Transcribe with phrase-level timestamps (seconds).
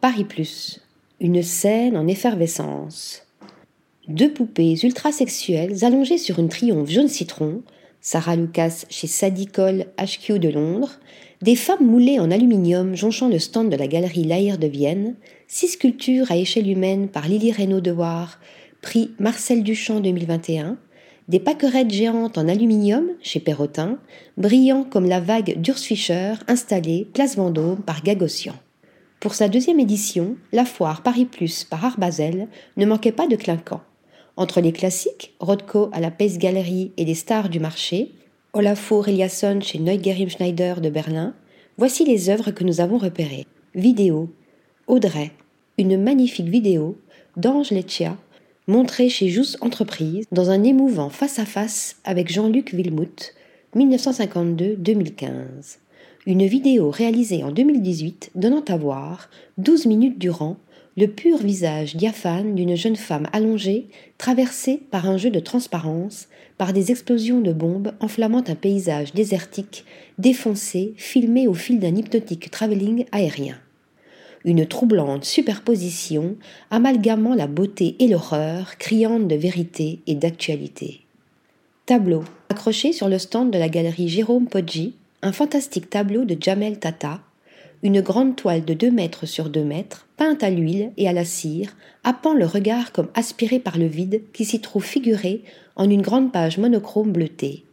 [0.00, 0.80] Paris Plus.
[1.20, 3.22] Une scène en effervescence.
[4.08, 7.62] Deux poupées ultrasexuelles allongées sur une triomphe jaune citron,
[8.02, 11.00] Sarah Lucas chez Sadicol HQ de Londres,
[11.40, 15.14] des femmes moulées en aluminium jonchant le stand de la galerie Laïr de Vienne,
[15.48, 18.38] six sculptures à échelle humaine par Lily Reynaud de War,
[18.82, 20.76] prix Marcel Duchamp 2021,
[21.28, 23.98] des pâquerettes géantes en aluminium chez Perrotin,
[24.36, 28.54] brillant comme la vague d'Urs Fischer installée place Vendôme par Gagossian.
[29.24, 32.46] Pour sa deuxième édition, la foire Paris Plus par Arbazel
[32.76, 33.80] ne manquait pas de clinquant.
[34.36, 38.12] Entre les classiques, Rothko à la Pace Galerie et les stars du marché,
[38.52, 41.32] Olafur Eliasson chez Neugerim Schneider de Berlin,
[41.78, 43.46] voici les œuvres que nous avons repérées.
[43.74, 44.28] Vidéo.
[44.88, 45.30] Audrey.
[45.78, 46.98] Une magnifique vidéo
[47.38, 48.18] d'Ange Leccia,
[48.66, 53.32] montrée chez Jousse Entreprise dans un émouvant face-à-face avec Jean-Luc Villemout,
[53.74, 55.78] 1952-2015.
[56.26, 59.28] Une vidéo réalisée en 2018 donnant à voir,
[59.58, 60.56] 12 minutes durant,
[60.96, 66.72] le pur visage diaphane d'une jeune femme allongée, traversée par un jeu de transparence, par
[66.72, 69.84] des explosions de bombes enflammant un paysage désertique,
[70.16, 73.58] défoncé, filmé au fil d'un hypnotique travelling aérien.
[74.46, 76.36] Une troublante superposition
[76.70, 81.00] amalgamant la beauté et l'horreur, criante de vérité et d'actualité.
[81.84, 86.78] Tableau, accroché sur le stand de la galerie Jérôme Poggi, un fantastique tableau de Jamel
[86.78, 87.18] Tata,
[87.82, 91.24] une grande toile de 2 mètres sur 2 mètres, peinte à l'huile et à la
[91.24, 95.42] cire, happant le regard comme aspiré par le vide qui s'y trouve figuré
[95.76, 97.64] en une grande page monochrome bleutée.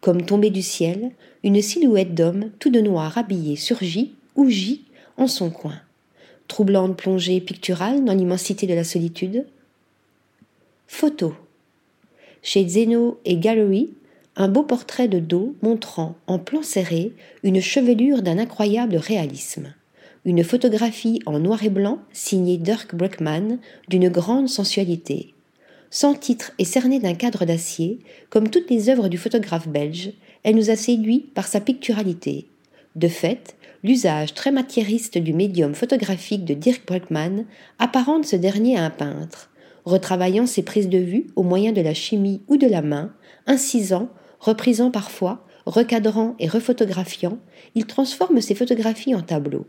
[0.00, 1.10] Comme tombée du ciel,
[1.42, 4.84] une silhouette d'homme tout de noir habillé surgit ou gît
[5.16, 5.80] en son coin.
[6.46, 9.44] Troublante plongée picturale dans l'immensité de la solitude.
[10.86, 11.34] Photo.
[12.42, 13.90] Chez Zeno et Gallery,
[14.36, 19.74] un beau portrait de dos montrant, en plan serré, une chevelure d'un incroyable réalisme.
[20.24, 23.58] Une photographie en noir et blanc signée Dirk Bruckmann
[23.88, 25.34] d'une grande sensualité.
[25.90, 27.98] Sans titre et cernée d'un cadre d'acier,
[28.30, 30.12] comme toutes les œuvres du photographe belge,
[30.44, 32.46] elle nous a séduits par sa picturalité.
[32.96, 37.44] De fait, l'usage très matiériste du médium photographique de Dirk Bruckmann
[37.78, 39.50] apparente ce dernier à un peintre,
[39.84, 43.12] retravaillant ses prises de vue au moyen de la chimie ou de la main,
[43.46, 44.08] incisant
[44.42, 47.38] reprisant parfois, recadrant et refotographiant,
[47.74, 49.66] il transforme ses photographies en tableaux.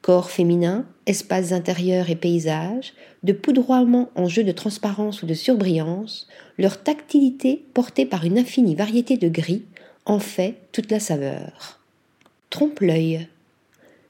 [0.00, 6.28] Corps féminin, espaces intérieurs et paysages, de poudroiement en jeu de transparence ou de surbrillance,
[6.56, 9.64] leur tactilité portée par une infinie variété de gris
[10.04, 11.80] en fait toute la saveur.
[12.50, 13.26] Trompe-l'œil.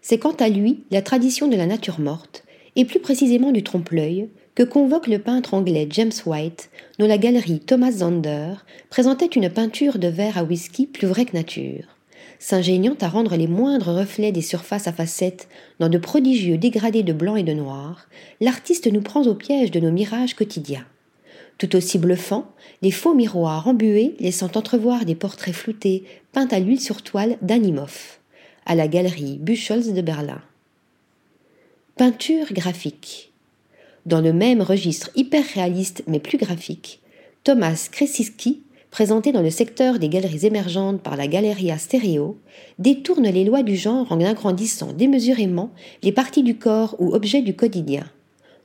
[0.03, 2.45] C'est quant à lui la tradition de la nature morte,
[2.77, 7.61] et plus précisément du trompe-l'œil, que convoque le peintre anglais James White, dont la galerie
[7.61, 8.55] Thomas Zander
[8.89, 11.84] présentait une peinture de verre à whisky plus vraie que nature.
[12.39, 17.12] S'ingéniant à rendre les moindres reflets des surfaces à facettes dans de prodigieux dégradés de
[17.12, 18.09] blanc et de noir,
[18.41, 20.87] l'artiste nous prend au piège de nos mirages quotidiens.
[21.59, 22.47] Tout aussi bluffant,
[22.81, 28.19] les faux miroirs embués laissant entrevoir des portraits floutés peints à l'huile sur toile d'Animov,
[28.65, 30.41] à la galerie Buchholz de Berlin.
[31.97, 33.33] Peinture graphique.
[34.06, 37.00] Dans le même registre hyper réaliste mais plus graphique,
[37.43, 38.62] Thomas Kresiski,
[38.93, 42.39] présenté dans le secteur des galeries émergentes par la Galeria Stereo,
[42.78, 45.72] détourne les lois du genre en agrandissant démesurément
[46.05, 48.05] les parties du corps ou objets du quotidien.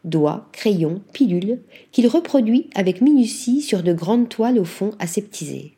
[0.04, 1.60] Doigts, crayons, pilules,
[1.92, 5.74] qu'il reproduit avec minutie sur de grandes toiles au fond aseptisées.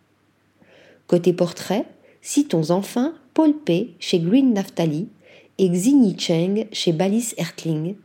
[1.07, 1.85] Côté portrait,
[2.22, 3.95] citons enfin Paul P.
[4.00, 5.07] chez Green Naftali
[5.57, 7.95] et Xini Cheng chez Balis Ertling,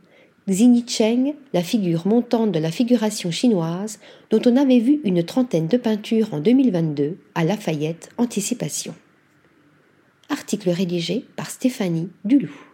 [0.47, 5.67] Xini Cheng, la figure montante de la figuration chinoise, dont on avait vu une trentaine
[5.67, 8.95] de peintures en 2022 à Lafayette Anticipation.
[10.29, 12.68] Article rédigé par Stéphanie Dulou.